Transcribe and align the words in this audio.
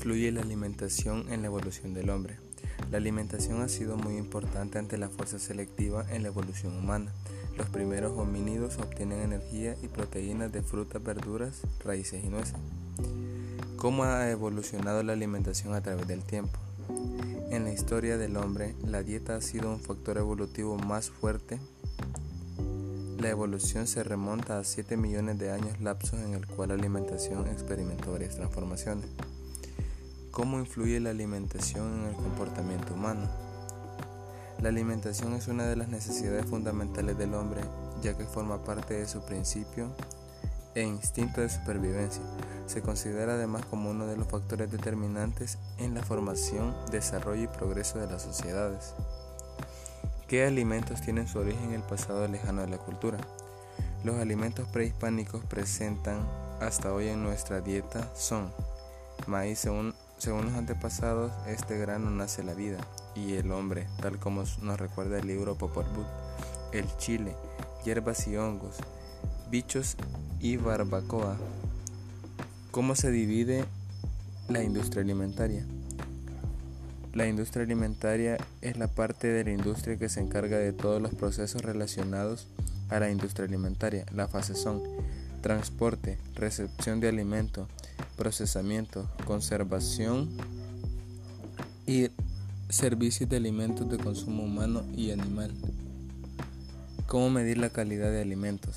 influye 0.00 0.32
la 0.32 0.40
alimentación 0.40 1.30
en 1.30 1.42
la 1.42 1.48
evolución 1.48 1.92
del 1.92 2.08
hombre? 2.08 2.38
La 2.90 2.96
alimentación 2.96 3.60
ha 3.60 3.68
sido 3.68 3.98
muy 3.98 4.16
importante 4.16 4.78
ante 4.78 4.96
la 4.96 5.10
fuerza 5.10 5.38
selectiva 5.38 6.06
en 6.10 6.22
la 6.22 6.28
evolución 6.28 6.74
humana. 6.74 7.12
Los 7.58 7.68
primeros 7.68 8.18
homínidos 8.18 8.78
obtienen 8.78 9.20
energía 9.20 9.76
y 9.82 9.88
proteínas 9.88 10.50
de 10.52 10.62
frutas, 10.62 11.02
verduras, 11.02 11.60
raíces 11.84 12.24
y 12.24 12.28
nueces. 12.28 12.54
¿Cómo 13.76 14.04
ha 14.04 14.30
evolucionado 14.30 15.02
la 15.02 15.12
alimentación 15.12 15.74
a 15.74 15.82
través 15.82 16.08
del 16.08 16.24
tiempo? 16.24 16.58
En 17.50 17.64
la 17.64 17.72
historia 17.72 18.16
del 18.16 18.38
hombre, 18.38 18.74
la 18.82 19.02
dieta 19.02 19.36
ha 19.36 19.42
sido 19.42 19.70
un 19.70 19.80
factor 19.80 20.16
evolutivo 20.16 20.78
más 20.78 21.10
fuerte. 21.10 21.60
La 23.18 23.28
evolución 23.28 23.86
se 23.86 24.02
remonta 24.02 24.58
a 24.58 24.64
7 24.64 24.96
millones 24.96 25.38
de 25.38 25.50
años 25.50 25.78
lapsos 25.82 26.20
en 26.20 26.32
el 26.32 26.46
cual 26.46 26.70
la 26.70 26.76
alimentación 26.76 27.48
experimentó 27.48 28.12
varias 28.12 28.36
transformaciones. 28.36 29.04
¿Cómo 30.30 30.60
influye 30.60 31.00
la 31.00 31.10
alimentación 31.10 32.02
en 32.02 32.08
el 32.10 32.14
comportamiento 32.14 32.94
humano? 32.94 33.28
La 34.62 34.68
alimentación 34.68 35.34
es 35.34 35.48
una 35.48 35.66
de 35.66 35.74
las 35.74 35.88
necesidades 35.88 36.46
fundamentales 36.46 37.18
del 37.18 37.34
hombre, 37.34 37.62
ya 38.00 38.16
que 38.16 38.24
forma 38.24 38.62
parte 38.62 38.94
de 38.94 39.08
su 39.08 39.22
principio 39.22 39.90
e 40.76 40.82
instinto 40.82 41.40
de 41.40 41.48
supervivencia. 41.48 42.22
Se 42.66 42.80
considera 42.80 43.34
además 43.34 43.64
como 43.64 43.90
uno 43.90 44.06
de 44.06 44.16
los 44.16 44.28
factores 44.28 44.70
determinantes 44.70 45.58
en 45.78 45.94
la 45.94 46.02
formación, 46.04 46.76
desarrollo 46.92 47.42
y 47.42 47.48
progreso 47.48 47.98
de 47.98 48.06
las 48.06 48.22
sociedades. 48.22 48.94
¿Qué 50.28 50.46
alimentos 50.46 51.00
tienen 51.00 51.26
su 51.26 51.40
origen 51.40 51.70
en 51.70 51.74
el 51.74 51.82
pasado 51.82 52.28
lejano 52.28 52.60
de 52.62 52.68
la 52.68 52.78
cultura? 52.78 53.18
Los 54.04 54.14
alimentos 54.20 54.68
prehispánicos 54.68 55.44
presentan 55.46 56.24
hasta 56.60 56.94
hoy 56.94 57.08
en 57.08 57.24
nuestra 57.24 57.60
dieta 57.60 58.08
son 58.14 58.52
maíz 59.26 59.66
según 60.20 60.44
los 60.44 60.54
antepasados, 60.54 61.32
este 61.46 61.78
grano 61.78 62.10
nace 62.10 62.44
la 62.44 62.52
vida 62.52 62.76
y 63.14 63.34
el 63.34 63.50
hombre, 63.52 63.86
tal 64.02 64.18
como 64.18 64.44
nos 64.60 64.78
recuerda 64.78 65.18
el 65.18 65.26
libro 65.26 65.56
Popol 65.56 65.86
Vuh, 65.94 66.04
el 66.72 66.84
chile, 66.98 67.34
hierbas 67.86 68.28
y 68.28 68.36
hongos, 68.36 68.76
bichos 69.50 69.96
y 70.38 70.58
barbacoa. 70.58 71.38
¿Cómo 72.70 72.96
se 72.96 73.10
divide 73.10 73.64
la 74.50 74.62
industria 74.62 75.02
alimentaria? 75.02 75.64
La 77.14 77.26
industria 77.26 77.64
alimentaria 77.64 78.36
es 78.60 78.76
la 78.76 78.88
parte 78.88 79.28
de 79.28 79.44
la 79.44 79.52
industria 79.52 79.96
que 79.96 80.10
se 80.10 80.20
encarga 80.20 80.58
de 80.58 80.74
todos 80.74 81.00
los 81.00 81.14
procesos 81.14 81.62
relacionados 81.62 82.46
a 82.90 83.00
la 83.00 83.10
industria 83.10 83.46
alimentaria. 83.46 84.04
La 84.12 84.28
fase 84.28 84.54
son 84.54 84.82
transporte, 85.40 86.18
recepción 86.34 87.00
de 87.00 87.08
alimento, 87.08 87.66
procesamiento, 88.20 89.08
conservación 89.24 90.28
y 91.86 92.10
servicios 92.68 93.30
de 93.30 93.38
alimentos 93.38 93.88
de 93.88 93.96
consumo 93.96 94.42
humano 94.42 94.82
y 94.94 95.10
animal. 95.10 95.50
¿Cómo 97.06 97.30
medir 97.30 97.56
la 97.56 97.70
calidad 97.70 98.10
de 98.10 98.20
alimentos? 98.20 98.76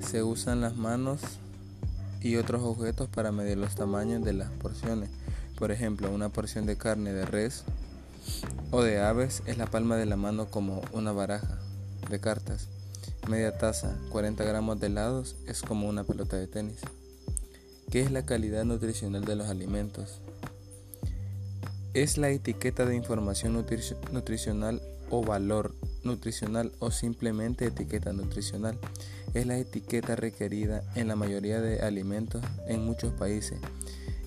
Se 0.00 0.22
usan 0.22 0.62
las 0.62 0.74
manos 0.74 1.20
y 2.22 2.36
otros 2.36 2.62
objetos 2.62 3.10
para 3.10 3.30
medir 3.30 3.58
los 3.58 3.74
tamaños 3.74 4.24
de 4.24 4.32
las 4.32 4.50
porciones. 4.52 5.10
Por 5.58 5.70
ejemplo, 5.70 6.10
una 6.10 6.30
porción 6.30 6.64
de 6.64 6.78
carne 6.78 7.12
de 7.12 7.26
res 7.26 7.64
o 8.70 8.82
de 8.82 9.02
aves 9.02 9.42
es 9.44 9.58
la 9.58 9.66
palma 9.66 9.96
de 9.98 10.06
la 10.06 10.16
mano 10.16 10.46
como 10.46 10.80
una 10.94 11.12
baraja 11.12 11.58
de 12.08 12.20
cartas. 12.20 12.68
Media 13.28 13.58
taza, 13.58 13.98
40 14.08 14.42
gramos 14.44 14.80
de 14.80 14.86
helados 14.86 15.36
es 15.46 15.60
como 15.60 15.90
una 15.90 16.04
pelota 16.04 16.38
de 16.38 16.46
tenis. 16.46 16.80
¿Qué 17.94 18.00
es 18.00 18.10
la 18.10 18.26
calidad 18.26 18.64
nutricional 18.64 19.24
de 19.24 19.36
los 19.36 19.48
alimentos? 19.48 20.20
Es 21.92 22.18
la 22.18 22.28
etiqueta 22.28 22.86
de 22.86 22.96
información 22.96 23.52
nutricional 24.10 24.82
o 25.10 25.22
valor 25.22 25.76
nutricional 26.02 26.72
o 26.80 26.90
simplemente 26.90 27.66
etiqueta 27.66 28.12
nutricional. 28.12 28.80
Es 29.32 29.46
la 29.46 29.58
etiqueta 29.58 30.16
requerida 30.16 30.82
en 30.96 31.06
la 31.06 31.14
mayoría 31.14 31.60
de 31.60 31.82
alimentos 31.82 32.42
en 32.66 32.84
muchos 32.84 33.12
países 33.12 33.60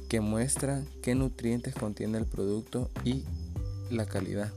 que 0.08 0.22
muestra 0.22 0.82
qué 1.02 1.14
nutrientes 1.14 1.76
contiene 1.76 2.20
el 2.20 2.26
producto 2.26 2.90
y 3.04 3.26
la 3.90 4.06
calidad. 4.06 4.54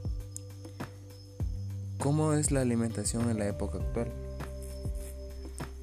¿Cómo 1.97 2.31
es 2.31 2.51
la 2.51 2.61
alimentación 2.61 3.29
en 3.29 3.39
la 3.39 3.47
época 3.49 3.77
actual? 3.77 4.30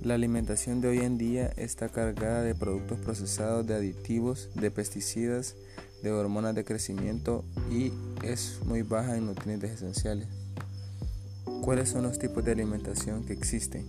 La 0.03 0.15
alimentación 0.15 0.81
de 0.81 0.89
hoy 0.89 0.99
en 0.99 1.19
día 1.19 1.53
está 1.57 1.89
cargada 1.89 2.43
de 2.43 2.55
productos 2.55 3.01
procesados, 3.01 3.67
de 3.67 3.75
aditivos, 3.75 4.49
de 4.55 4.71
pesticidas, 4.71 5.57
de 6.05 6.13
hormonas 6.13 6.55
de 6.55 6.65
crecimiento 6.65 7.45
y 7.69 7.93
es 8.23 8.61
muy 8.65 8.83
baja 8.83 9.17
en 9.17 9.27
nutrientes 9.27 9.73
esenciales. 9.73 10.29
¿Cuáles 11.63 11.89
son 11.89 12.05
los 12.05 12.17
tipos 12.17 12.45
de 12.45 12.53
alimentación 12.53 13.25
que 13.25 13.33
existen? 13.33 13.85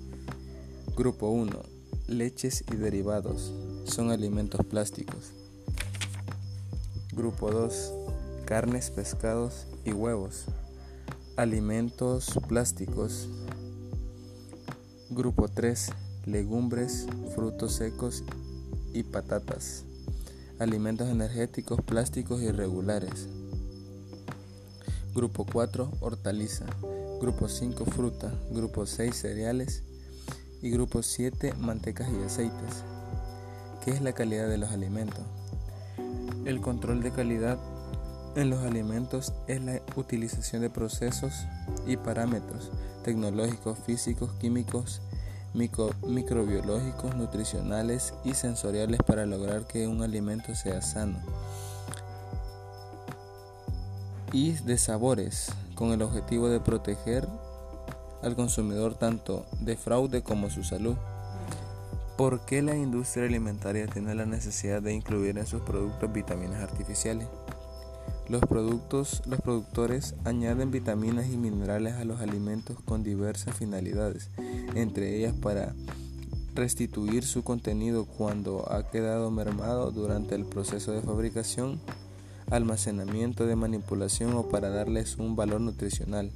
Grupo 0.98 1.30
1. 1.30 1.62
Leches 2.08 2.64
y 2.74 2.76
derivados. 2.76 3.54
Son 3.86 4.10
alimentos 4.10 4.66
plásticos. 4.66 5.32
Grupo 7.14 7.52
2. 7.52 7.94
Carnes, 8.46 8.90
pescados 8.90 9.68
y 9.86 9.92
huevos. 9.92 10.46
Alimentos 11.38 12.40
plásticos. 12.48 13.30
Grupo 15.12 15.48
3. 15.48 15.90
Legumbres, 16.28 17.08
frutos 17.34 17.74
secos 17.74 18.24
y 18.94 19.02
patatas. 19.02 19.84
Alimentos 20.60 21.10
energéticos 21.10 21.82
plásticos 21.82 22.44
irregulares. 22.44 23.28
Grupo 25.16 25.48
4. 25.52 25.92
Hortaliza. 26.00 26.68
Grupo 27.20 27.50
5 27.50 27.86
fruta, 27.86 28.32
grupo 28.52 28.86
6 28.86 29.16
cereales 29.16 29.84
y 30.62 30.70
grupo 30.70 31.02
7 31.02 31.56
mantecas 31.58 32.08
y 32.12 32.24
aceites. 32.24 32.84
¿Qué 33.84 33.90
es 33.90 34.02
la 34.04 34.14
calidad 34.14 34.48
de 34.48 34.60
los 34.60 34.70
alimentos? 34.70 35.26
El 36.46 36.62
control 36.62 37.02
de 37.02 37.12
calidad 37.12 37.58
en 38.36 38.50
los 38.50 38.64
alimentos 38.64 39.34
es 39.48 39.62
la 39.62 39.82
utilización 39.96 40.62
de 40.62 40.70
procesos 40.70 41.34
y 41.88 41.98
parámetros 41.98 42.72
tecnológicos, 43.04 43.80
físicos, 43.80 44.32
químicos, 44.40 45.02
microbiológicos, 45.54 47.16
nutricionales 47.16 48.14
y 48.24 48.34
sensoriales 48.34 49.00
para 49.06 49.26
lograr 49.26 49.66
que 49.66 49.88
un 49.88 50.04
alimento 50.04 50.54
sea 50.56 50.82
sano. 50.82 51.20
Y 54.32 54.52
de 54.52 54.78
sabores, 54.78 55.52
con 55.74 55.92
el 55.92 56.02
objetivo 56.02 56.50
de 56.50 56.60
proteger 56.60 57.28
al 58.22 58.36
consumidor 58.36 58.96
tanto 58.96 59.46
de 59.62 59.78
fraude 59.78 60.22
como 60.22 60.50
su 60.50 60.64
salud. 60.64 60.96
¿Por 62.18 62.42
qué 62.42 62.62
la 62.62 62.76
industria 62.76 63.26
alimentaria 63.26 63.88
tiene 63.88 64.14
la 64.14 64.26
necesidad 64.26 64.82
de 64.82 64.94
incluir 64.94 65.38
en 65.38 65.48
sus 65.48 65.62
productos 65.62 66.12
vitaminas 66.12 66.62
artificiales? 66.62 67.28
Los, 68.30 68.42
productos, 68.42 69.24
los 69.26 69.42
productores 69.42 70.14
añaden 70.24 70.70
vitaminas 70.70 71.30
y 71.30 71.38
minerales 71.38 71.96
a 71.96 72.06
los 72.06 72.22
alimentos 72.22 72.78
con 72.86 73.04
diversas 73.04 73.56
finalidades, 73.56 74.30
entre 74.76 75.18
ellas 75.18 75.34
para 75.34 75.74
restituir 76.54 77.24
su 77.24 77.44
contenido 77.44 78.06
cuando 78.06 78.72
ha 78.72 78.90
quedado 78.90 79.32
mermado 79.32 79.92
durante 79.92 80.36
el 80.36 80.46
proceso 80.46 80.92
de 80.92 81.02
fabricación 81.02 81.80
almacenamiento 82.52 83.46
de 83.46 83.56
manipulación 83.56 84.34
o 84.34 84.50
para 84.50 84.70
darles 84.70 85.18
un 85.18 85.36
valor 85.36 85.62
nutricional 85.62 86.32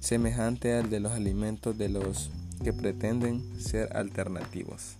semejante 0.00 0.74
al 0.74 0.90
de 0.90 1.00
los 1.00 1.12
alimentos 1.12 1.76
de 1.78 1.88
los 1.88 2.30
que 2.62 2.72
pretenden 2.72 3.42
ser 3.60 3.96
alternativos. 3.96 4.96